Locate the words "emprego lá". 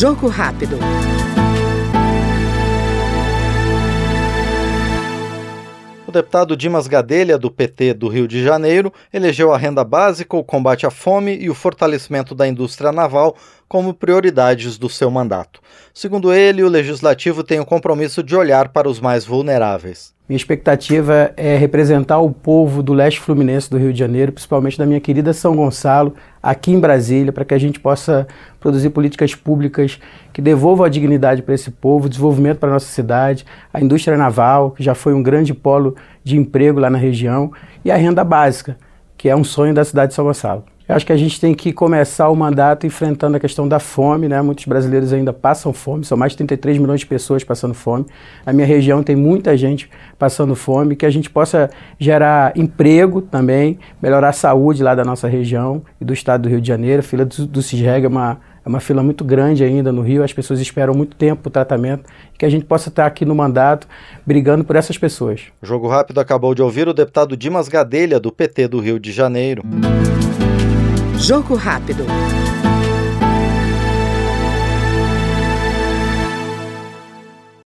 36.36-36.88